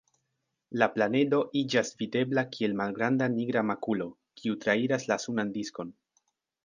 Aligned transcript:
La 0.83 0.85
planedo 0.93 1.41
iĝas 1.61 1.91
videbla 1.99 2.45
kiel 2.55 2.73
malgranda 2.79 3.27
nigra 3.37 3.63
makulo, 3.73 4.09
kiu 4.41 4.57
trairas 4.65 5.07
la 5.13 5.19
sunan 5.27 5.53
diskon. 5.59 5.93